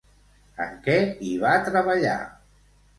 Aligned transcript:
En 0.65 0.73
què 0.89 0.97
hi 1.29 1.37
va 1.47 1.53
treballar? 1.71 2.19